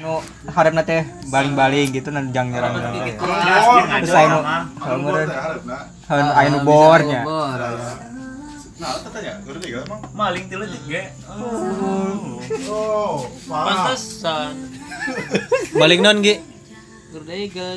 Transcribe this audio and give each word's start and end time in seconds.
nu 0.00 0.24
harap 0.48 0.72
teh 0.88 1.04
baling-baling 1.28 1.92
gitu 1.92 2.08
nan 2.08 2.32
jang 2.32 2.48
nyerang 2.48 2.72
terus 2.80 4.16
aya 4.16 4.28
nu 4.32 4.40
meureun 5.04 5.30
haeun 6.08 6.28
aya 6.34 6.48
nu 6.48 6.58
bornya 6.64 7.20
Bor. 7.28 7.60
Nah, 8.80 8.96
tanya, 9.12 9.36
udah 9.44 9.60
tiga 9.60 9.84
emang. 9.84 10.00
Maling 10.16 10.48
tilu 10.48 10.64
juga. 10.64 11.12
Oh, 12.72 13.28
parah. 13.44 13.92
Pantesan. 13.92 14.56
Balik 15.76 16.00
non 16.00 16.24
Gi. 16.24 16.40
Garuda 17.12 17.34
Eagle. 17.36 17.76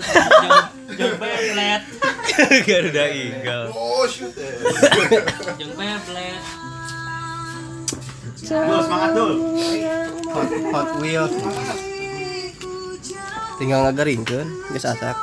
Jong 0.96 1.16
Beyblade. 1.20 1.86
Garuda 2.64 3.04
Eagle. 3.12 3.68
Oh, 3.76 4.08
shoot. 4.08 4.32
Jong 5.60 5.76
Beyblade. 5.76 6.40
Dul, 8.48 8.80
semangat 8.88 9.12
dul. 9.12 9.32
Hot, 10.32 10.50
hot 10.72 10.90
Wheels. 11.04 11.36
Tinggal 13.62 13.80
ngagaringkeun 13.90 14.48
geus 14.74 14.86
asak. 14.90 15.18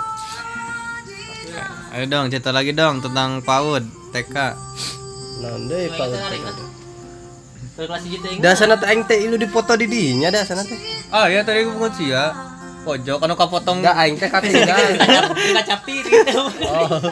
Ayo 1.90 2.06
dong 2.06 2.30
cerita 2.30 2.54
lagi 2.54 2.70
dong 2.70 3.02
tentang 3.02 3.42
PAUD 3.42 3.82
TK. 4.14 4.36
Naon 5.42 5.66
deui 5.66 5.90
kan. 5.90 6.56
Hiji 7.80 8.18
teh. 8.20 8.38
Dasana 8.38 8.76
teh 8.76 8.86
aing 8.92 9.02
teh 9.08 9.18
ilu 9.24 9.40
dipoto 9.40 9.74
di 9.74 9.90
dinya 9.90 10.28
dasana 10.30 10.62
teh. 10.62 10.78
Ah 11.10 11.26
ya 11.26 11.42
tadi 11.42 11.66
gue 11.66 11.74
pengen 11.74 11.90
sih 11.96 12.12
ya. 12.12 12.30
Pojok 12.86 13.24
anu 13.24 13.34
kapotong. 13.34 13.82
Enggak 13.82 13.96
aing 13.98 14.16
teh 14.20 14.30
katinggal. 14.30 15.00
Kaca 15.58 15.76
piring 15.82 16.14
gitu. 16.28 16.42
Oh. 16.70 17.10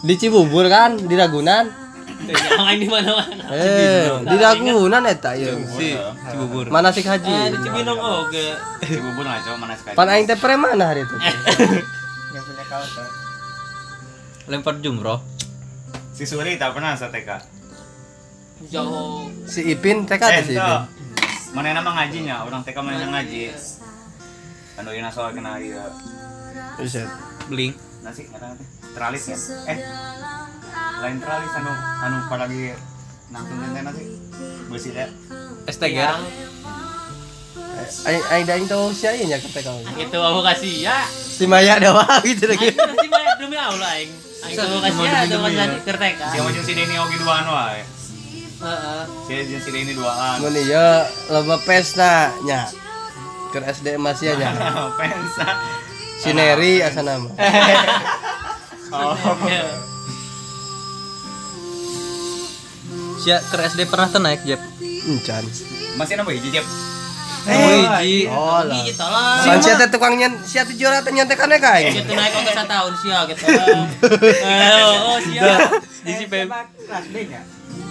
Di 0.00 0.14
Cibubur 0.16 0.68
kan, 0.68 0.96
di 0.96 1.14
Ragunan. 1.16 1.79
Jangan 2.20 2.76
di 2.76 2.86
mana-mana. 2.86 3.44
Eh, 3.48 4.04
di 4.22 4.36
Ragunan 4.36 5.02
eta 5.04 5.32
ieu. 5.32 5.56
si 5.66 5.96
Cibubur. 6.26 6.68
Mana 6.68 6.90
sih 6.90 7.00
Eh, 7.00 7.08
haji? 7.08 7.32
di 7.50 7.58
Cibinong 7.60 7.96
oge. 7.96 8.46
bubur 9.00 9.24
ngaco 9.24 9.50
mana 9.56 9.74
sekali 9.74 9.94
Pan 9.94 10.08
aing 10.08 10.24
teh 10.24 10.36
preman 10.36 10.76
hari 10.76 11.02
itu. 11.02 11.16
yang 12.34 12.44
punya 12.44 12.64
kaos 12.66 12.90
kan. 12.92 13.08
Lempar 14.46 14.74
jumroh. 14.78 15.20
Si 16.12 16.24
Suri 16.24 16.54
tak 16.54 16.74
pernah 16.74 16.92
sa 16.92 17.08
TK. 17.08 17.30
Jauh. 18.68 19.32
Si 19.46 19.64
Ipin 19.66 20.04
teh 20.04 20.16
Eh, 20.16 20.42
si. 20.42 20.52
Ipin. 20.52 20.84
Mana 21.50 21.72
nama 21.72 21.90
ngajinya? 21.96 22.44
Orang 22.44 22.60
TK 22.62 22.76
mana 22.78 23.08
ngaji. 23.10 23.50
Anu 24.76 24.90
ina 24.90 25.08
soal 25.08 25.32
kena 25.32 25.56
ieu. 25.56 25.80
Buset. 26.76 27.08
Bling. 27.48 27.72
Nasi 28.00 28.24
kata 28.26 28.52
teh. 28.54 28.66
Teralis 28.90 29.24
ya? 29.24 29.36
Eh. 29.66 29.78
Lain 31.00 31.16
teralis 31.16 31.52
anu 31.56 31.72
anu 32.04 32.16
pada 32.28 32.44
lagi 32.44 32.76
nangtung 33.32 33.56
teh 33.72 33.80
nasi. 33.80 34.04
Beusi 34.68 34.88
teh. 34.92 35.08
STG. 35.64 35.98
Aing 38.04 38.24
aing 38.28 38.44
da 38.44 38.52
aing 38.60 38.68
tahu 38.68 38.92
si 38.92 39.08
aing 39.08 39.32
nya 39.32 39.40
kata 39.40 39.64
kau. 39.64 39.80
itu 39.96 40.18
aku 40.20 40.40
kasih 40.44 40.74
ya. 40.84 40.98
Si 41.08 41.48
Maya 41.48 41.80
doang 41.80 42.20
gitu 42.20 42.44
lagi. 42.44 42.68
Nanti 42.76 43.06
mah 43.08 43.36
demi 43.40 43.56
Allah 43.56 43.90
aing. 43.96 44.12
Aing 44.44 44.56
tuh 44.60 44.80
kasih 44.84 45.02
ya, 45.08 45.20
tuh 45.24 45.40
kasih 45.40 45.80
kerteka. 45.88 46.26
Si 46.28 46.36
jeung 46.36 46.64
si 46.68 46.72
Deni 46.76 46.94
oge 47.00 47.16
duaan 47.16 47.44
wae. 47.48 47.80
Heeh. 48.60 49.02
Si 49.24 49.32
si 49.56 49.70
Deni 49.72 49.92
duaan. 49.96 50.36
Mun 50.44 50.52
ieu 50.52 50.90
loba 51.32 51.56
pesna 51.64 52.28
nya. 52.44 52.68
Keur 53.56 53.64
SD 53.64 53.96
masih 53.96 54.36
nya. 54.36 54.52
Pensa. 55.00 55.48
Sineri 56.20 56.84
asa 56.84 57.00
nama. 57.00 57.32
Oh. 58.90 59.14
Sia 63.20 63.36
ke 63.44 63.56
SD 63.60 63.84
pernah 63.84 64.08
tuh 64.08 64.20
naik 64.24 64.40
Jep. 64.48 64.60
Encan. 64.80 65.44
Masih 66.00 66.14
nambah 66.16 66.32
hiji 66.32 66.48
Jep. 66.56 66.64
Wiji. 67.40 68.28
Oh 68.28 68.60
lah. 68.64 68.80
Gigi 68.80 68.92
tolong. 68.96 69.44
Pan 69.44 69.58
sia 69.64 69.74
teh 69.80 69.88
tukang 69.88 70.14
nyen 70.16 70.32
sia 70.44 70.64
teh 70.64 70.76
teh. 70.76 70.88
Gitu 70.88 72.12
naik 72.12 72.32
sia 73.00 73.18
gitu. 73.28 73.44
Eh, 73.44 74.84
oh 75.04 75.18
sia. 75.20 75.52
Di 76.04 76.12
si 76.16 76.24
Pep. 76.28 76.48
kelas 76.48 77.06
B 77.12 77.16
nya 77.28 77.40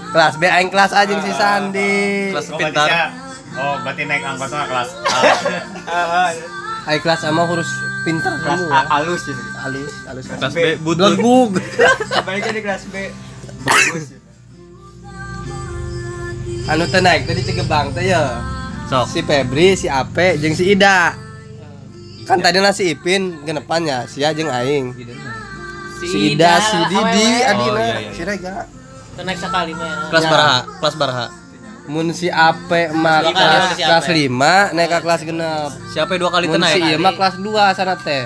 Kelas 0.09 0.35
B 0.41 0.43
aing 0.49 0.69
kelas 0.73 0.91
A 0.97 1.05
jeung 1.05 1.21
si 1.21 1.33
Sandi. 1.33 2.33
Kelas 2.33 2.49
Oh, 2.49 2.57
pintar. 2.57 2.89
Oh, 3.57 3.75
berarti 3.85 4.03
naik 4.05 4.23
angkotnya 4.25 4.65
kelas 4.65 4.89
A. 5.05 5.19
Aing 6.89 7.01
kelas 7.05 7.21
A 7.25 7.29
mah 7.29 7.45
hurus 7.45 7.69
pinter 8.01 8.33
kelas 8.41 8.65
kamu. 8.65 8.73
A 8.73 8.81
halus 8.97 9.21
gitu 9.29 9.41
Halus, 9.61 9.93
halus. 10.09 10.25
Kelas 10.25 10.53
B 10.57 10.67
butut. 10.81 11.13
Bug. 11.21 11.61
sebaliknya 12.09 12.51
di 12.53 12.61
kelas 12.65 12.83
B 12.89 13.13
bagus 13.59 14.18
Anu 16.67 16.83
teh 16.89 16.99
naik 16.99 17.29
tadi 17.29 17.41
Cigebang 17.45 17.93
teh 17.95 18.09
ya. 18.09 18.41
Sok. 18.89 19.05
Si 19.13 19.21
Febri, 19.21 19.77
si 19.77 19.85
Ape, 19.85 20.41
jeung 20.41 20.57
si 20.57 20.73
Ida. 20.73 21.13
Kan 22.25 22.41
tadi 22.41 22.57
si 22.73 22.93
Ipin 22.93 23.45
genepannya, 23.45 24.09
sia 24.09 24.33
jeung 24.33 24.49
aing. 24.49 24.97
Si 26.01 26.33
Ida, 26.33 26.57
si 26.57 26.77
Didi. 26.89 27.29
Adina, 27.45 27.81
iya, 27.81 27.97
iya, 28.01 28.11
si 28.13 28.21
Rega. 28.25 28.65
Tuh 29.13 29.23
naik 29.25 29.37
sekali 29.37 29.71
mah. 29.77 29.85
ya. 29.85 30.09
Kelas 30.09 30.25
Ya. 30.25 30.29
baraha, 30.31 30.59
kelas 30.81 30.95
baraha. 30.97 31.27
Mun 31.89 32.13
si 32.13 32.29
Ape 32.29 32.93
mah 32.93 33.25
kelas, 33.25 33.63
si 33.77 33.81
kelas 33.81 34.05
Ape. 34.05 34.29
5 34.29 34.77
naik 34.77 34.89
ke 34.89 34.97
kelas 35.05 35.21
genep. 35.25 35.69
Siapa 35.89 36.09
yang 36.13 36.21
dua 36.21 36.31
kali 36.33 36.45
si 36.45 36.57
naik? 36.57 36.81
ieu 36.85 36.97
mah 37.01 37.13
kelas 37.17 37.35
2 37.41 37.77
sana 37.77 37.95
teh. 37.97 38.25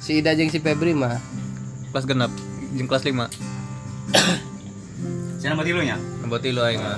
Si 0.00 0.20
Ida 0.20 0.32
jeung 0.32 0.48
si 0.48 0.58
Febri 0.60 0.96
mah. 0.96 1.20
Kelas 1.92 2.04
genap. 2.04 2.32
Jeung 2.76 2.88
kelas 2.88 3.04
5. 3.04 3.16
Si 5.36 5.52
nama 5.52 5.60
tilunya? 5.60 6.00
Nembot 6.24 6.40
tilu 6.40 6.64
aing 6.64 6.80
mah. 6.80 6.96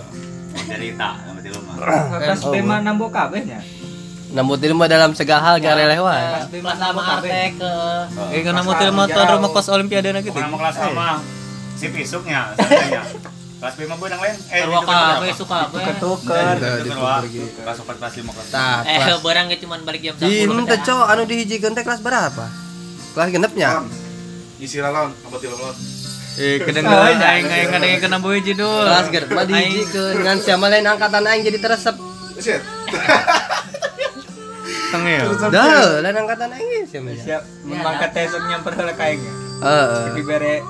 Cerita 0.69 1.09
nama 1.19 1.39
tilu 1.41 1.59
mah. 1.61 1.75
kelas 2.19 2.43
B 2.43 2.55
mah 2.61 2.79
nambo 2.79 3.09
kabeh 3.09 3.41
nya 3.43 3.61
Namun 4.29 4.55
itu 4.55 4.73
mah 4.73 4.84
dalam 4.84 5.17
segala 5.17 5.41
hal 5.43 5.55
gak 5.56 5.73
B 5.73 6.61
mah 6.61 6.69
Kelas 6.69 6.79
nambo 6.79 7.01
sama 7.01 7.03
kabeh 7.17 7.31
Artek 7.33 7.51
ke 7.56 7.73
Eh 8.29 8.41
kan 8.43 8.53
nama 8.53 8.71
tilu 8.75 8.93
mah 8.93 9.06
tuan 9.06 9.27
rumah 9.31 9.51
kos 9.51 9.69
olimpiade 9.69 10.09
na 10.11 10.21
gitu. 10.21 10.37
Nama 10.37 10.53
kelas 10.55 10.77
A 10.77 10.87
mah 10.93 11.17
si 11.75 11.87
Pisuknya, 11.89 12.53
sananya. 12.55 13.03
Kelas 13.59 13.75
B 13.75 13.91
mah 13.91 13.97
beunang 13.97 14.21
lain. 14.21 14.37
Eh, 14.49 14.59
itu 14.61 14.71
berapa? 14.71 14.95
kabeh 15.17 15.33
suka 15.34 15.56
apa? 15.65 15.77
ketuker 15.81 16.55
Itu 16.55 16.62
Udah, 16.62 16.75
berapa? 16.79 17.15
dituker 17.25 17.62
Kelas 17.65 17.77
4 17.81 17.99
kelas 17.99 18.12
5 18.15 18.31
kelas. 18.31 18.49
Tah, 18.50 18.79
Eh, 18.83 18.99
kelas. 19.00 19.19
barang 19.19 19.45
ge 19.49 19.56
cuman 19.59 19.79
balik 19.83 20.00
jam 20.00 20.15
10. 20.15 20.23
Di 20.23 20.39
teh 20.69 20.79
cok 20.81 21.06
anu 21.09 21.23
dihijikeun 21.25 21.73
teh 21.73 21.83
kelas 21.83 21.99
berapa? 21.99 22.45
Kelas 23.17 23.29
genepnya. 23.33 23.83
Isi 24.59 24.79
lawan, 24.79 25.11
apa 25.17 25.37
tilu 25.39 25.55
lawan? 25.55 25.75
Eh 26.38 26.54
kedengeran 26.62 27.19
aing 27.19 27.50
aing 27.50 27.75
kadang 27.75 27.99
kena 27.99 28.19
boy 28.22 28.38
hiji 28.38 28.54
dul. 28.54 28.87
Kelas 28.87 29.10
genep 29.10 29.34
mah 29.34 29.43
ngan 29.43 30.38
siapa 30.38 30.71
lain 30.71 30.87
angkatan 30.87 31.26
aing 31.26 31.43
jadi 31.43 31.59
teresep. 31.59 31.99
Shit. 32.38 32.62
Tengil. 34.88 35.37
Dah, 35.53 36.00
lain 36.00 36.16
angkatan 36.16 36.49
aing 36.54 36.87
siapa 36.87 37.10
ya? 37.10 37.21
siap 37.21 37.43
mangkat 37.66 38.15
tesuk 38.15 38.41
nyamper 38.47 38.72
heula 38.72 38.94
ka 38.94 39.04
aing 39.10 39.21
Heeh. 39.59 40.15
dibere 40.15 40.62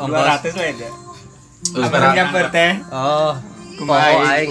Ongkos. 0.00 0.40
200 0.48 0.56
lah 0.56 0.66
ya 0.72 0.88
Abang 1.78 2.10
nyamper 2.16 2.48
teh 2.50 2.72
Oh, 2.90 3.36
Kumaha 3.78 4.18
kumaha 4.18 4.34
aing? 4.40 4.50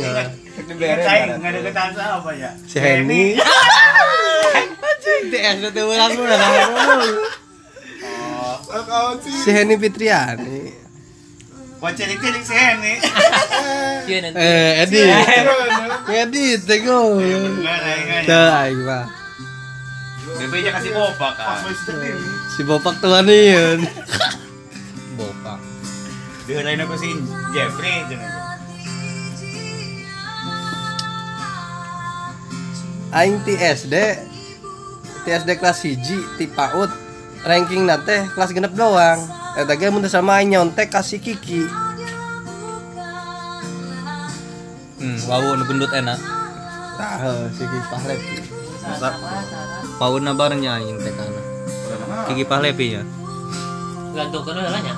dibere 0.69 1.01
apa 1.03 2.31
ya? 2.38 2.53
Si 2.69 2.78
Henny. 2.78 3.35
Anjing 5.41 5.73
teh 5.73 5.83
ulang 5.83 6.13
ulang. 6.16 7.41
Si 9.43 9.49
Henny 9.51 9.75
Fitriani. 9.75 10.61
Si 11.81 12.53
Henny. 12.53 12.93
Iya. 14.01 14.33
Eh, 14.33 14.81
Edi. 14.83 15.01
Edi 16.09 16.43
aing 18.65 18.81
mah. 18.83 19.05
Bebe 20.41 20.57
aja 20.65 20.71
kasih 20.73 20.91
bopak 20.91 21.31
kan. 21.37 21.61
Si 22.57 22.61
Bopak 22.65 22.95
tuan 22.99 23.29
ieu. 23.29 23.77
Bopak. 25.19 25.59
Aku 26.49 26.95
si 26.97 27.09
Jeffrey 27.53 28.03
cenah. 28.09 28.57
Aing 33.11 33.37
ti 33.43 33.53
SD 33.59 33.95
ti 35.22 35.29
SD 35.29 35.49
kelas 35.59 35.79
1 35.84 36.40
ti 36.40 36.46
PAUD 36.47 36.91
ranking 37.41 37.90
teh 38.05 38.22
kelas 38.38 38.53
genep 38.53 38.73
doang 38.78 39.20
eta 39.58 39.73
ge 39.76 39.90
mun 39.90 40.05
sama 40.05 40.41
nyontek 40.46 40.93
kasih 40.93 41.20
Kiki 41.20 41.66
Hmm, 45.02 45.17
wow 45.26 45.58
nu 45.58 45.66
gendut 45.66 45.90
enak. 45.90 46.14
tah 46.93 47.17
si 47.58 47.66
Kiki 47.66 47.90
Pahlevi 47.90 48.38
Paun 49.97 50.22
na 50.22 50.38
barengnya 50.38 50.78
aing 50.78 50.97
teh 51.02 51.09
kana. 51.09 51.41
Kiki 52.29 52.46
Pahlevi 52.46 53.02
ya. 53.02 53.03
Gantung 54.14 54.46
ke 54.46 54.53
lah 54.53 54.78
nya. 54.78 54.94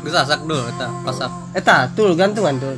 Geus 0.00 0.16
asak 0.16 0.40
dulu 0.48 0.64
eta 0.72 0.88
pasak. 1.04 1.28
eta 1.52 1.84
tul 1.92 2.16
gantungan 2.16 2.56
tul 2.56 2.72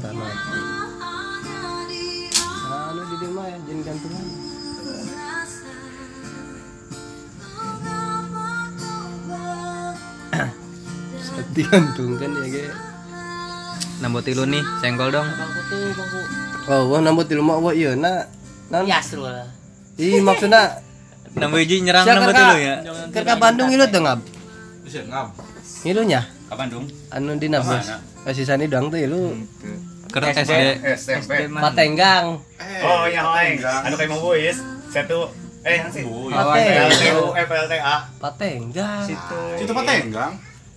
digantungkan 11.53 12.31
ya 12.39 12.47
ge 12.49 12.65
Nambot 13.99 14.27
tilu 14.27 14.43
nih, 14.45 14.59
senggol 14.83 15.15
dong. 15.15 15.23
Bangku 15.31 15.61
tuh, 15.71 15.87
bangku. 15.95 16.21
oh 16.67 16.83
wah 16.91 16.99
nambut 16.99 17.27
di 17.27 17.35
rumah 17.35 17.55
wah 17.57 17.71
ieu 17.71 17.95
na 17.95 18.27
Non. 18.67 18.83
Yasrul 18.83 19.29
lah. 19.29 19.47
Ih 19.95 20.19
maksudnya 20.19 20.81
Nambah 21.33 21.61
hiji 21.61 21.81
nyerang 21.81 22.05
nambah 22.05 22.29
Kak? 22.29 22.41
dulu 22.41 22.57
ya. 22.59 22.75
Keur 23.09 23.25
ka 23.25 23.35
Bandung 23.37 23.69
ilu 23.69 23.85
teu 23.87 24.01
ngab. 24.01 24.21
Bisa 24.83 25.01
ngam. 25.07 25.27
Ilunya 25.83 26.21
Ke 26.49 26.55
Bandung. 26.57 26.85
anu 27.09 27.37
dina 27.37 27.61
bus. 27.61 27.89
Kasih 28.23 28.45
sani 28.45 28.67
doang 28.67 28.89
tuh 28.89 28.99
ilu 28.99 29.33
Keur 30.09 30.25
SD. 30.29 30.53
SMP. 30.93 31.49
Patenggang. 31.49 32.37
Oh 32.83 33.05
iya, 33.07 33.23
Teng. 33.25 33.55
Anu 33.61 33.95
kayak 33.97 34.11
mau 34.11 34.21
boys. 34.21 34.59
Satu 34.89 35.31
eh 35.63 35.79
yang 35.79 35.89
sih. 35.89 36.05
Pateng. 36.05 36.69
PLTU, 36.91 37.23
eh 37.33 37.45
PLTA. 37.47 37.97
Patenggang. 38.19 39.05
Situ 39.57 39.73
mah 39.73 39.85
tenggang. 39.85 40.33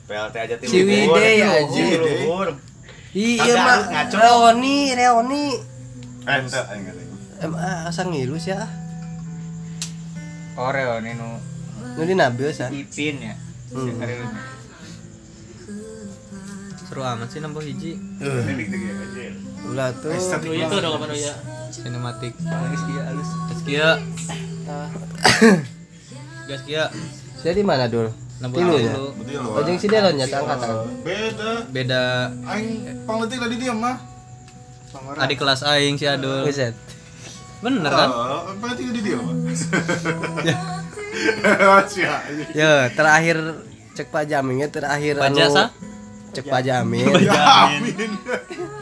PLT 0.06 0.36
aja 0.38 0.56
tilu 0.62 0.70
Ciwide 0.70 1.30
ya 1.42 1.48
anjing. 1.66 1.90
Iya 3.16 3.54
mah 3.58 3.78
ngaco. 3.90 4.16
Reoni, 4.22 4.78
Reoni. 4.94 5.46
Ente 6.30 6.60
anjing. 6.62 7.10
ngilu 7.42 7.90
sih 7.90 8.06
ngilus 8.06 8.46
ya. 8.54 8.62
Oh 10.62 10.70
Reoni 10.70 11.12
nu. 11.18 11.42
Nu 11.98 12.02
di 12.06 12.14
Nabil 12.14 12.54
sih. 12.54 12.70
Ipin 12.70 13.18
ya. 13.18 13.36
Hmm. 13.74 13.98
Seru 16.86 17.02
amat 17.02 17.28
sih 17.34 17.42
nambah 17.42 17.66
hiji. 17.66 17.98
Eh. 18.22 19.74
Ulah 19.74 19.90
tuh. 19.98 20.14
itu 20.14 20.76
dong 20.78 21.02
kapan 21.02 21.18
ya? 21.18 21.34
Sinematik. 21.74 22.38
Alus 22.46 22.84
kia 22.86 23.02
alus. 23.10 23.30
Alus 23.50 23.62
kia. 23.66 23.90
Gas 26.46 26.62
kia. 26.62 26.84
Jadi 27.46 27.62
mana 27.66 27.90
dulu? 27.90 28.25
tilu 28.36 28.76
ya? 28.76 28.94
ojung 29.56 29.78
ya. 29.80 29.82
si 29.82 29.88
delon 29.88 30.16
ya 30.20 30.28
angkatan 30.28 30.70
beda. 31.02 31.52
Beda. 31.72 32.04
Aing 32.44 32.70
pangletik 33.08 33.40
tadi 33.40 33.56
diam 33.56 33.80
mah. 33.80 33.96
Adik 35.20 35.40
kelas 35.40 35.64
aing 35.64 35.96
si 35.96 36.04
adul. 36.04 36.44
Reset. 36.44 36.76
bener 37.64 37.88
kan? 37.88 38.10
Oh, 38.12 38.52
pangletik 38.60 38.92
tadi 38.92 39.02
diam. 39.04 39.24
Ya. 41.96 42.20
ya. 42.52 42.72
Terakhir 42.92 43.64
cek 43.96 44.12
pak 44.12 44.28
jaminnya 44.28 44.68
terakhir 44.68 45.16
anu 45.16 45.48
sa? 45.48 45.72
cek 46.36 46.52
pak 46.52 46.68
jamin. 46.68 47.08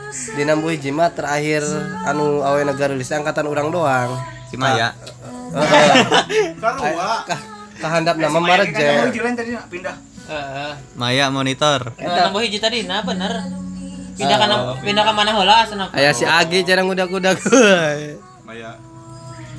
Di 0.10 0.42
enam 0.42 0.66
buih 0.66 0.82
jima 0.82 1.14
terakhir 1.14 1.62
anu 2.10 2.42
awe 2.42 2.58
negara 2.66 2.98
angkatan 2.98 3.46
orang 3.46 3.70
doang. 3.70 4.18
Si 4.50 4.58
Maya. 4.58 4.98
Ah. 5.54 5.54
Oh, 5.54 5.62
oh. 5.62 7.22
Karena 7.30 7.53
Kah 7.84 7.92
kahandap 7.92 8.16
nama 8.16 8.32
Kan 8.32 8.44
Mareje. 8.48 8.88
jalan 9.12 9.34
tadi 9.36 9.52
nak 9.52 9.68
pindah. 9.68 9.96
Heeh. 10.24 10.72
Maya 10.96 11.28
monitor. 11.28 11.92
Eta 11.94 12.32
nambah 12.32 12.40
hiji 12.40 12.56
tadi 12.58 12.88
nah 12.88 13.04
bener. 13.04 13.44
Pindah 14.16 14.38
ka 14.40 14.46
pindah 14.80 15.04
ka 15.04 15.12
mana 15.12 15.36
heula 15.36 15.68
asna. 15.68 15.92
Aya 15.92 16.16
si 16.16 16.24
Agi 16.24 16.64
jarang 16.64 16.88
udah-udah. 16.88 17.36
Maya. 18.48 18.80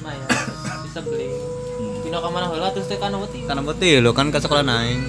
Maya 0.01 0.25
bisa 0.81 1.05
beli. 1.05 1.29
Pindah 2.01 2.17
ka 2.17 2.29
mana 2.33 2.49
heula 2.49 2.73
terus 2.73 2.89
teh 2.89 2.97
kana 2.97 3.21
beuti. 3.21 3.45
Karena 3.45 3.61
betul 3.61 4.01
lo 4.01 4.17
kan 4.17 4.33
ke 4.33 4.41
sekolah 4.41 4.65
naing. 4.65 5.05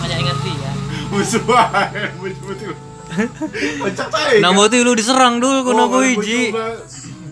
Hanya 0.00 0.16
ingat 0.16 0.38
dia. 0.40 0.72
Musuh 1.08 1.44
ae, 1.44 2.08
betul. 2.16 2.72
Pencak 3.84 4.08
tai. 4.08 4.40
Nah 4.40 4.56
betul 4.56 4.80
lu 4.80 4.96
diserang 4.96 5.36
dulu 5.36 5.60
ku 5.60 5.76
Oh, 5.76 6.00
hiji. 6.00 6.56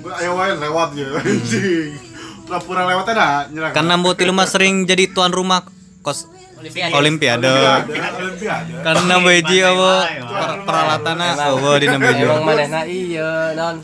Ayo 0.04 0.36
wae 0.36 0.52
lewat 0.52 0.92
ya 0.92 1.16
anjing. 1.19 2.06
Pura-pura 2.46 2.82
lewat 2.87 3.06
ada 3.10 3.50
nyerang. 3.50 3.72
Kan 3.75 3.84
nambah 3.90 4.14
lu 4.22 4.32
mah 4.32 4.46
sering 4.46 4.87
jadi 4.87 5.10
tuan 5.10 5.34
rumah 5.34 5.66
kos 6.06 6.31
Olimpiade. 6.56 6.94
olimpiade. 6.94 7.50
Olimpiade. 7.50 8.72
Nambah 8.87 9.32
hiji 9.34 9.58
apa 9.66 9.93
per- 10.25 10.58
peralatanna 10.62 11.26
oh 11.52 11.75
di 11.75 11.87
nambah 11.90 12.10
hiji. 12.14 12.22
Emang 12.22 12.44
manehna 12.46 12.81
iya 12.87 13.31
non. 13.52 13.76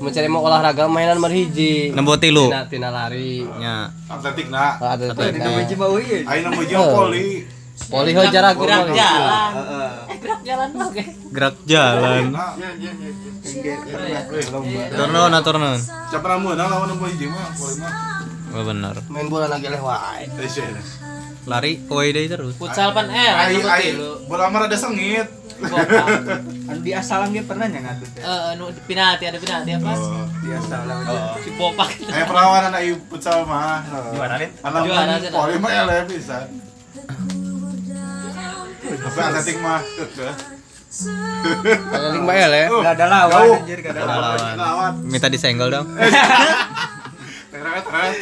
Mencari 0.00 0.32
mau 0.32 0.40
olahraga 0.40 0.88
mainan 0.88 1.20
marhiji. 1.20 1.92
Nambah 1.92 2.16
tilu. 2.16 2.48
Tina, 2.48 2.64
tina 2.72 2.88
lari. 2.88 3.44
Nya. 3.60 3.92
Atletik 4.08 4.48
nak. 4.48 4.80
Ada 4.80 5.12
Atletik. 5.12 5.44
tina. 5.44 5.60
Ayo 6.24 6.40
nama 6.40 6.60
jeung 6.64 6.88
poli. 6.88 7.44
Poli 7.88 8.10
ho 8.16 8.22
jarak 8.32 8.56
gerak 8.56 8.96
jalan. 8.96 9.50
Eh 10.08 10.16
gerak 10.20 10.40
jalan 10.40 10.68
oke. 10.72 11.04
Gerak 11.36 11.54
jalan. 11.68 12.24
Turun 13.60 15.34
turun. 15.44 15.62
Siapa 16.10 16.26
namun 16.26 16.56
nah 16.56 16.66
lawan 16.66 16.88
nama 16.90 17.04
hiji 17.08 17.26
mah 17.28 17.48
mah. 17.54 17.94
Oh 18.50 18.62
benar. 18.66 18.94
Main 19.06 19.30
bola 19.30 19.46
lagi 19.46 19.70
leh 19.70 19.78
wae. 19.78 20.26
Eh. 20.26 20.84
Lari 21.46 21.80
away 21.88 22.10
day 22.10 22.26
terus. 22.26 22.58
Futsal 22.58 22.90
pan 22.90 23.06
eh 23.08 23.30
Ai 23.30 23.62
ai 23.62 23.94
bola 24.26 24.50
mah 24.50 24.66
ada 24.66 24.76
sengit. 24.76 25.28
Anu 25.60 26.80
di 26.80 26.92
asalam 26.96 27.30
dia 27.30 27.44
pernah 27.44 27.68
nya 27.68 27.80
ngadut 27.84 28.10
ya. 28.16 28.22
Eh 28.24 28.42
anu 28.56 28.64
penalti 28.88 29.24
ada 29.28 29.38
penalti 29.38 29.70
apa? 29.76 29.92
Oh. 29.94 30.26
Di 30.40 30.48
asalam 30.56 30.96
aja. 31.04 31.36
Si 31.44 31.50
Bopak. 31.54 31.90
Aya 32.10 32.24
perlawanan 32.26 32.72
ai 32.74 32.90
futsal 33.06 33.44
mah. 33.46 33.84
Gimana, 33.86 34.34
Lin? 34.40 34.50
Alam 34.64 34.80
Juara 34.88 35.14
poli 35.30 35.56
mah 35.60 35.70
eleh 35.70 35.98
pisan. 36.08 36.46
Tapi 38.90 39.18
atletik 39.22 39.56
mah 39.62 39.80
Paling 40.90 42.24
bae 42.24 42.44
le. 42.44 42.62
Enggak 42.68 42.94
ada 42.98 43.06
lawan 43.06 43.30
Jauh. 43.32 43.54
anjir, 43.56 43.78
enggak 43.78 43.94
ada 43.94 44.00
Ada 44.00 44.10
lawan. 44.10 44.36
lawan. 44.36 44.54
Lawan. 44.58 44.92
Minta 45.02 45.28
disenggol 45.28 45.70
dong. 45.70 45.86
Teret 47.52 47.84
teret. 47.86 48.14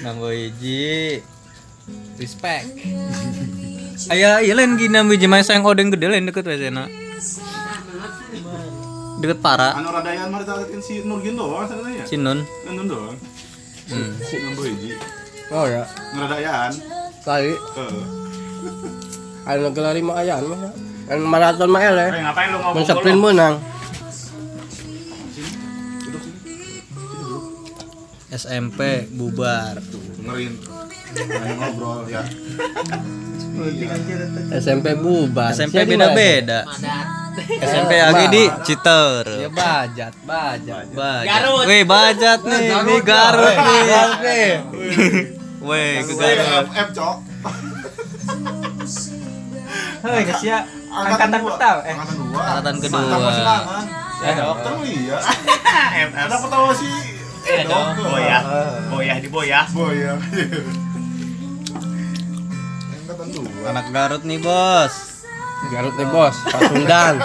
Nambah 0.00 0.30
hiji. 0.30 1.18
Respect. 2.16 2.66
Aya 4.08 4.38
ieu 4.40 4.54
lain 4.54 4.74
gini 4.74 4.90
nambah 4.92 5.14
hiji 5.14 5.26
main 5.26 5.42
sayang 5.42 5.62
odeng 5.62 5.90
gede 5.90 6.06
lain 6.06 6.24
deket 6.24 6.46
we 6.46 6.56
cenah. 6.56 6.86
Deket 9.18 9.38
para. 9.38 9.74
Anu 9.74 9.90
radayan 9.90 10.30
mah 10.30 10.42
ditalekin 10.42 10.78
si 10.78 11.02
Nurgin 11.02 11.34
doang 11.34 11.66
sebenarnya. 11.66 12.06
Cinun. 12.06 12.38
Nunun 12.66 12.86
doang. 12.86 13.16
Hmm. 13.86 14.10
Ngambo 14.14 14.62
hiji. 14.62 14.90
Oh 15.50 15.66
ya. 15.66 15.82
Ngeradayaan. 16.12 16.72
Kali 17.22 17.54
Heeh. 17.54 18.04
anu 19.42 19.70
gelari 19.70 20.02
mah 20.02 20.16
aya 20.16 20.38
mah. 20.38 20.70
Anu 21.12 21.28
maraton 21.28 21.68
mah 21.68 21.82
eleh. 21.84 22.08
Eh, 22.08 22.22
ngapain 22.24 22.48
lu 22.48 22.58
ngomong 22.64 23.20
menang. 23.20 23.54
SMP 28.32 29.12
bubar. 29.12 29.76
Dengerin. 29.76 30.56
Ayo 31.12 31.52
ngobrol 31.60 32.08
ya. 32.08 32.24
SMP 34.56 34.96
bubar. 34.96 35.52
SMP 35.52 35.84
di 35.84 36.00
beda-beda. 36.00 36.64
SMP 37.60 37.92
lagi 38.00 38.24
di 38.32 38.44
Citer. 38.64 39.24
Ya 39.36 39.52
bajat, 39.52 40.16
bajat. 40.24 40.84
Bajat. 40.96 41.28
Garut. 41.28 41.64
Weh, 41.68 41.84
bajat 41.84 42.40
nih. 42.40 42.64
Ini 42.72 42.96
Garut 43.04 43.56
nih. 43.60 43.80
Garut 43.84 44.18
nih. 44.24 44.50
Weh, 45.60 45.92
ke 46.08 46.12
Garut. 46.16 46.64
FF 46.72 46.88
cok. 46.96 47.16
Geus 50.02 50.72
ya. 50.92 51.00
Angkatan 51.02 51.40
pertama 51.42 51.80
eh. 51.80 51.94
Angkatan 51.94 52.16
dua. 52.18 52.40
Angkatan 52.42 52.74
kedua. 52.78 53.00
Mantap 53.00 53.32
silangan. 53.32 53.84
Ya 54.22 54.30
dok. 54.32 54.46
Dokter 54.46 54.72
iya. 54.84 55.18
Ada 56.22 56.36
pertama 56.38 56.68
si 56.72 56.88
Eh 57.42 57.64
dok. 57.64 57.84
Boyah. 57.98 58.42
Boyah 58.88 59.16
di 59.18 59.28
boyah. 59.28 59.64
Boy 59.72 59.94
ya. 59.98 60.14
Angkatan 62.92 63.26
dua. 63.30 63.48
Anak 63.68 63.86
Garut 63.90 64.22
nih, 64.22 64.38
Bos. 64.38 64.94
Garut 65.62 65.94
nih 65.94 66.08
bos, 66.10 66.34
Pasundan. 66.44 67.22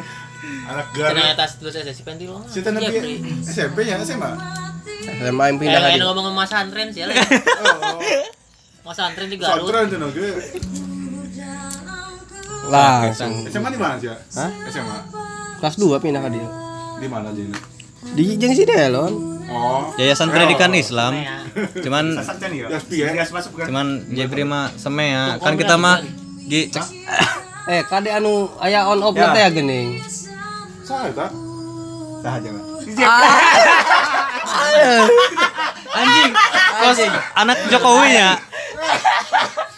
Anak 0.72 0.86
Garut. 0.96 1.20
atas 1.20 1.60
terus 1.60 1.76
aja 1.76 1.92
si 1.92 2.00
Pentil. 2.00 2.32
Si 2.48 2.64
Tanah 2.64 2.80
Jeffrey. 2.80 3.20
SMP 3.44 3.84
ya 3.84 4.00
SMA. 4.00 4.32
SMA 5.20 5.44
yang 5.46 5.56
Eh, 5.56 5.60
pindah 5.60 5.80
lagi. 5.84 6.00
ngomong 6.00 6.32
mas 6.32 6.50
antren 6.50 6.88
sih, 6.88 7.04
lain. 7.06 7.20
Oh. 7.20 8.00
Mas 8.82 8.96
antren 8.96 9.28
di 9.28 9.36
Garut. 9.36 9.68
Sontren 9.68 9.92
tuh 9.92 9.98
Langsung. 12.66 13.32
SMA 13.46 13.68
di 13.70 13.78
mana 13.78 13.94
sih? 13.96 14.10
Hah? 14.10 14.50
SMA. 14.68 14.96
Kelas 15.56 15.74
2 15.76 15.98
pindah 15.98 16.20
ke 16.20 16.28
dia. 16.34 16.48
Di 16.96 17.06
mana 17.06 17.28
ini? 17.30 17.54
Di 18.12 18.24
jeung 18.36 18.52
si 18.52 18.62
Delon. 18.62 19.12
Oh. 19.46 19.94
Yayasan 19.94 20.28
Pendidikan 20.28 20.74
Islam. 20.74 21.14
Ya. 21.14 21.38
Cuman 21.78 22.18
Sasak 22.18 22.42
kan 22.42 22.50
ya? 22.50 22.66
Ya, 22.66 22.78
ya. 22.82 23.06
Gas 23.14 23.30
masuk 23.30 23.52
kan? 23.54 23.66
cuman 23.70 23.86
Jepri 24.10 24.42
mah 24.42 24.74
seme 24.74 25.06
ya. 25.06 25.38
Kan 25.38 25.54
kita 25.54 25.76
mah 25.76 26.02
cek 26.46 26.86
Eh, 27.66 27.82
kade 27.82 28.06
anu 28.08 28.46
aya 28.62 28.86
on 28.86 29.02
off 29.02 29.10
Ya. 29.10 29.34
teh 29.34 29.42
ya 29.42 29.50
geuning. 29.50 29.98
Sah 30.86 31.10
eta. 31.10 31.26
Sah 32.22 32.38
aja, 32.38 32.46
Pak. 32.46 32.64
anjing. 35.98 36.32
Kos 36.76 36.98
anak 37.34 37.58
Jokowi 37.66 38.14
ya. 38.14 38.38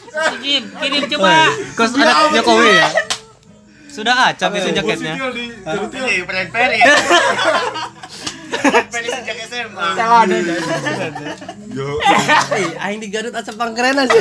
Si 0.08 0.36
Jim, 0.42 0.62
kirim 0.80 1.02
coba. 1.16 1.52
Kos 1.76 1.92
anak 1.94 2.32
Jokowi 2.34 2.70
ya. 2.72 2.88
Sudah 3.88 4.14
acap 4.30 4.54
itu 4.54 4.70
jaketnya. 4.72 5.14
Ini 5.18 6.22
peren-peren 6.24 6.70
ya. 6.78 6.86
Peren 8.88 9.08
sejak 9.10 9.36
SMA. 9.50 9.86
Celana 9.98 10.36
aja. 10.38 10.54
Yo. 11.74 11.88
Aing 12.78 13.00
di 13.02 13.08
Garut 13.10 13.34
asa 13.34 13.52
pangkeren 13.52 13.98
aja. 13.98 14.18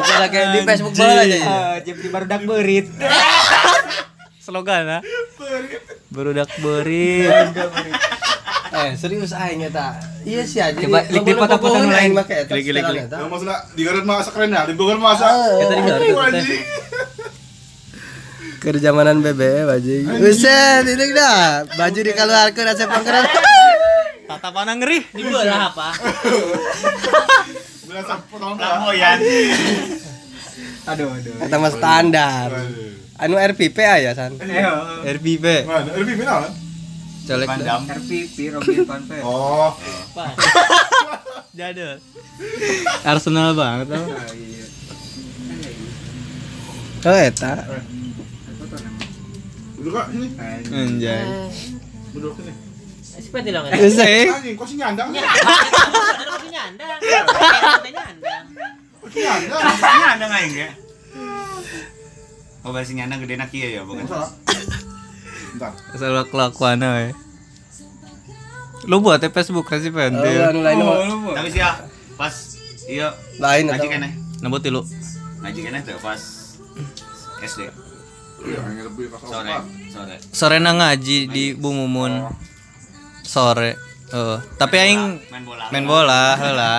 Oke, 0.00 0.14
kayak 0.30 0.48
di 0.56 0.60
Facebook 0.64 0.94
bola 0.96 1.12
aja. 1.20 1.36
ya. 1.36 1.36
Eh, 1.36 1.76
Jepri 1.84 2.08
baru 2.08 2.24
dak 2.26 2.42
beurit. 2.44 2.86
slogan 4.50 4.98
ah. 4.98 5.02
Berudak 6.10 6.50
berit. 6.58 7.30
Eh, 8.70 8.94
serius 8.94 9.34
aing 9.34 9.66
eta. 9.66 9.98
Iya 10.22 10.42
sih 10.46 10.62
aja. 10.62 10.78
Coba 10.78 11.02
lik 11.10 11.22
di 11.26 11.34
foto-foto 11.34 11.76
nu 11.82 11.90
lain. 11.90 12.14
make 12.14 12.46
eta. 12.46 12.54
Lik, 12.54 12.70
lik, 12.70 12.86
lik. 12.86 13.10
eta. 13.10 13.16
Ya 13.18 13.26
maksudnya 13.26 13.58
di 13.74 13.82
Garut 13.82 14.06
masa 14.06 14.30
keren 14.30 14.54
ya, 14.54 14.62
di 14.62 14.74
Bogor 14.78 14.98
masa. 15.02 15.26
Kita 15.58 15.74
di 15.74 15.82
Garut, 15.90 16.16
anjing. 16.22 16.62
Kerjamanan 18.62 19.18
BBM 19.26 19.66
anjing. 19.66 20.04
Buset, 20.22 20.84
ini 20.86 21.06
dah. 21.10 21.66
Baju 21.66 21.98
dikeluarkeun 21.98 22.68
asa 22.70 22.84
pangkeran. 22.86 23.24
Tatapan 24.30 24.78
ngeri. 24.78 24.98
Di 25.10 25.22
belah 25.26 25.74
apa? 25.74 25.88
Bilang 27.90 28.06
sampai 28.06 28.26
potong 28.30 28.54
Flamboyan. 28.54 29.18
Aduh, 30.94 31.10
aduh. 31.10 31.34
Eta 31.42 31.56
mah 31.58 31.72
standar. 31.74 32.50
Anu 33.18 33.34
RPP 33.34 33.78
aya 33.82 34.14
san. 34.14 34.38
RPP. 35.02 35.66
Mana? 35.66 35.90
Lebih 35.98 36.14
final 36.22 36.46
kan? 36.46 36.52
Colek. 37.30 37.46
RPP 37.46 38.36
Robin 38.50 38.78
Van 38.90 39.02
Persie. 39.06 39.22
Oh? 39.22 39.70
Jadul. 41.54 41.96
Arsenal 43.06 43.54
banget 43.54 43.86
tau. 43.94 44.04
Oh 47.00 47.16
eta. 47.16 47.54
duduk 49.80 49.92
kak 49.96 50.06
sini. 50.12 50.28
Anjay. 50.74 51.22
Duduk 52.12 52.34
sini. 52.34 52.52
Sepeda 53.00 53.50
dong 53.54 53.64
ya. 53.70 53.78
Anjing, 53.78 54.54
kok 54.58 54.66
sih 54.66 54.76
nyandang? 54.76 55.08
Ada 55.14 56.30
masih 56.34 56.50
nyandang. 56.50 56.98
Nyandang. 56.98 58.44
Kok 59.00 59.08
sih 59.14 59.20
nyandang? 59.22 59.60
Ada 60.18 60.24
nggak 60.26 60.40
yang 60.42 60.54
kayak? 60.58 60.74
Oh 62.60 62.76
bahasa 62.76 62.92
nyana 62.92 63.16
gede 63.16 63.34
nak 63.40 63.54
iya 63.56 63.80
ya 63.80 63.82
bukan? 63.88 64.04
Salah. 65.52 65.72
Bentar. 65.72 65.94
Asal 65.94 66.14
kelakuan 66.26 66.78
we. 66.80 67.06
Lu 68.86 68.96
buat 68.98 69.20
ya 69.20 69.28
Facebook 69.28 69.66
kasih 69.66 69.90
Oh, 69.90 69.98
pentil. 69.98 70.40
anu 70.40 70.60
lain 70.64 70.78
mah 70.80 71.36
Tapi 71.36 71.48
sih 71.50 71.60
ya 71.60 71.70
pas 72.16 72.34
iya 72.86 73.08
lain 73.36 73.68
ngaji 73.68 73.86
kene 73.86 74.08
Nambut 74.40 74.64
lu. 74.64 74.80
ngaji 75.40 75.60
kene 75.60 75.78
tuh 75.84 76.00
pas 76.00 76.20
SD 77.40 77.68
Iya, 78.40 78.56
sore 79.20 79.52
sore. 79.92 80.16
Sore 80.32 80.56
na 80.56 80.72
ngaji 80.72 81.28
di 81.28 81.52
Bumumun. 81.52 82.24
Sore. 83.20 83.76
Oh, 84.10 84.40
tapi 84.56 84.80
aing 84.80 85.20
main 85.28 85.44
bola. 85.44 85.64
main 85.68 85.84
bola 85.84 86.22
heula. 86.34 86.72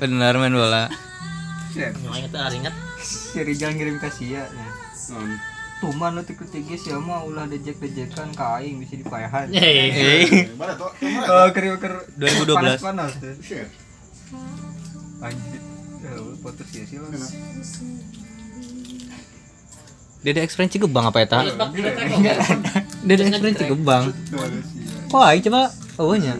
Bener 0.00 0.34
main 0.34 0.56
bola. 0.56 0.88
Ah, 0.88 2.48
inget. 2.50 2.72
Si 2.96 3.38
Rijal 3.38 3.76
ngirim 3.76 4.00
ke 4.00 4.08
Sia 4.08 4.40
nya. 4.40 4.68
Hmm. 5.12 5.36
Tuman 5.82 6.10
lo 6.14 6.22
tiku 6.22 6.44
tiga 6.46 6.74
sih 6.78 6.94
mah 6.94 7.26
ulah 7.26 7.44
dejek-dejekan 7.50 8.30
ka 8.32 8.62
aing 8.62 8.78
bisa 8.80 8.94
dipayahan. 8.98 9.50
Hehehe. 9.50 10.26
Eh. 10.26 10.44
Mana 10.54 10.78
tuh? 10.78 10.90
Oh, 11.28 11.46
keur 11.50 11.76
keur 11.80 11.94
2012. 12.16 12.80
Panas 12.80 13.12
tuh. 13.18 13.34
Shit. 13.42 13.68
Anjir. 15.20 15.60
Ya, 16.04 16.20
foto 16.44 16.62
sih 16.68 16.84
sih 16.84 17.00
Dede 20.24 20.40
Express 20.40 20.72
Cigebang 20.72 21.12
apa 21.12 21.20
eta? 21.20 21.44
Terus 21.44 21.56
bak 21.60 21.68
juga 21.76 21.90
trek. 21.92 22.08
Dede 23.04 23.22
Express 23.28 23.54
Cigebang. 23.60 24.04
Wah, 25.12 25.36
aing 25.36 25.44
coba 25.44 25.68
eueuhnya. 26.00 26.34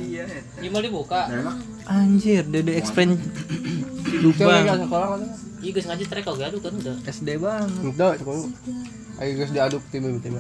Gimana 0.56 0.82
dibuka? 0.88 1.20
Nggak 1.28 1.40
enak. 1.44 1.56
Anjir, 1.84 2.42
Dede 2.48 2.72
Express 2.80 3.12
Cigebang. 4.08 4.88
mana? 4.88 5.28
Iya 5.64 5.80
ngaji 5.80 6.04
trek 6.08 6.24
kok 6.28 6.36
gaduh 6.36 6.60
kan 6.60 6.72
udah. 6.76 6.96
SD 7.08 7.40
banget. 7.40 7.88
Itu 7.88 8.08
sekolah. 8.20 8.48
Ayo 9.22 9.30
geus 9.38 9.52
diaduk 9.54 9.82
tim 9.94 10.06
tim. 10.18 10.38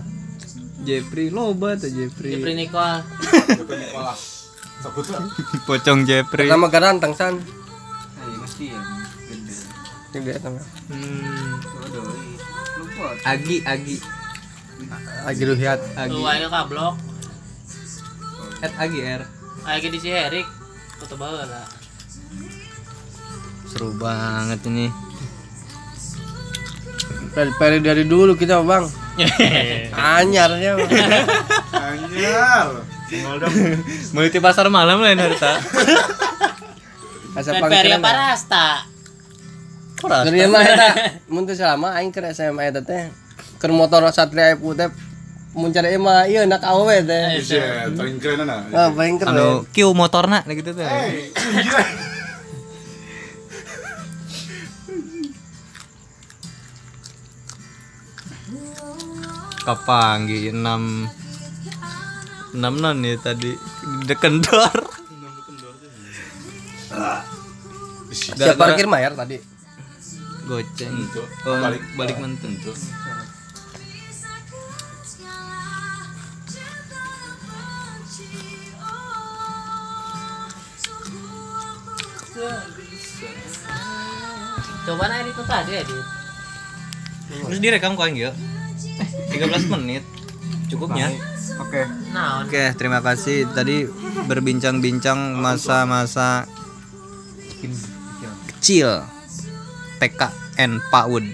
Jeffrey 0.84 1.30
loba 1.30 1.78
tuh 1.78 1.88
Jeffrey. 1.88 2.36
Jepri 2.36 2.52
Nicole. 2.58 3.00
Depan 3.56 3.76
Nicholas. 3.80 4.20
Sebut 4.84 5.06
lah. 5.14 5.24
Pocong 5.64 6.00
Jeffrey. 6.04 6.44
Pertama 6.50 6.68
garantang 6.68 7.14
san. 7.16 7.40
Ayo 8.20 8.36
mesti 8.42 8.74
ya. 8.74 8.80
Gede. 9.30 9.54
Gede 10.12 10.30
eta 10.36 10.48
mah. 10.52 10.64
Hmm. 10.92 11.56
Agi, 13.24 13.64
Agi, 13.64 13.96
Lagi 15.24 15.42
ruhiat. 15.44 15.80
Agi. 15.96 16.12
Tuh 16.12 16.26
ayo 16.28 16.46
kablok. 16.52 16.94
At 18.60 18.72
Agi 18.76 18.98
R. 19.00 19.22
Ayo 19.64 19.88
di 19.88 19.98
si 20.00 20.12
Erik. 20.12 20.46
Foto 21.00 21.16
bawa 21.16 21.48
lah. 21.48 21.66
Seru 23.70 23.96
banget 23.96 24.60
ini. 24.68 25.03
Dari, 27.34 27.50
dari, 27.58 27.78
dari 27.82 28.04
dulu 28.06 28.38
kita 28.38 28.62
bang. 28.62 28.86
Anyarnya. 30.18 30.72
Bang. 30.78 30.90
Anjir. 31.74 32.66
Multi 34.14 34.38
pasar 34.38 34.70
malam 34.70 35.02
lain 35.02 35.18
harta. 35.18 35.58
Asa 37.34 37.50
Dan 37.58 37.66
Peri 37.66 37.90
rasta? 37.98 38.86
Dari 40.04 40.46
mah 40.46 40.62
eta 40.62 40.88
mun 41.32 41.48
teu 41.48 41.56
selama 41.56 41.96
aing 41.98 42.12
keur 42.12 42.28
SMA 42.30 42.70
eta 42.70 42.84
teh 42.84 43.08
keur 43.56 43.72
motor 43.72 44.04
Satria 44.12 44.52
Epu 44.52 44.76
teh 44.76 44.92
mun 45.56 45.72
cari 45.72 45.96
mah 45.96 46.28
ieu 46.28 46.44
nak 46.44 46.62
awewe 46.62 47.02
teh. 47.02 47.40
Shit, 47.40 47.96
paling 47.96 48.20
keren 48.20 48.44
ana. 48.44 48.68
Ah 48.70 48.88
paling 48.92 49.16
keren. 49.16 49.34
Anu 49.34 49.48
Q 49.72 49.96
motorna 49.96 50.44
gitu 50.46 50.76
tuh. 50.76 50.84
Gila. 59.64 59.72
Kapanggi 59.72 60.52
6 60.52 62.52
6 62.52 62.60
non 62.60 63.00
ya 63.00 63.16
tadi 63.16 63.56
di 64.04 64.14
kendor. 64.20 64.76
Siap 68.12 68.60
parkir 68.60 68.84
mayar 68.86 69.16
tadi. 69.16 69.40
Goceng. 70.44 71.08
Oh, 71.48 71.56
Balik. 71.56 71.80
balik 71.96 72.20
menteng. 72.20 72.60
Coba 84.84 85.08
nah 85.08 85.24
itu 85.24 85.40
tadi 85.48 85.80
edit. 85.80 86.04
Terus 87.24 87.58
direkam 87.58 87.96
kok 87.96 88.04
enggak? 88.04 88.36
Eh, 89.00 89.08
13 89.38 89.66
menit. 89.70 90.02
Cukupnya. 90.70 91.10
Oke. 91.60 91.82
Naon? 92.10 92.46
Oke, 92.46 92.74
terima 92.74 92.98
kasih 92.98 93.46
tadi 93.52 93.86
berbincang-bincang 94.26 95.38
masa-masa 95.38 96.48
kecil 98.54 99.04
PKN 100.00 100.80
PAUD. 100.90 101.24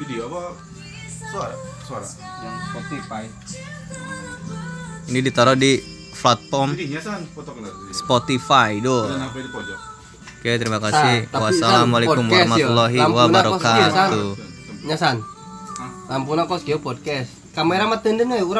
Video 0.00 0.30
apa? 0.32 0.42
Suara? 1.30 1.54
Suara. 1.84 2.06
Yang 2.40 2.56
Spotify. 2.64 3.24
Ini 5.10 5.18
ditaruh 5.26 5.58
di 5.58 5.82
platform 6.14 6.76
kelar. 6.76 7.74
Spotify 7.90 8.70
do. 8.78 9.08
Oke, 10.40 10.56
terima 10.56 10.80
kasih. 10.80 11.28
Ah, 11.28 11.40
Wassalamualaikum 11.44 12.24
kan 12.24 12.48
warahmatullahi 12.48 12.98
wabarakatuh. 13.04 14.28
Nyasan. 14.88 15.20
Ampunan 16.10 16.50
kos 16.50 16.66
geopodcast. 16.66 17.54
Kamera 17.54 17.86
mah 17.86 18.02
tenden 18.02 18.34
ya, 18.34 18.42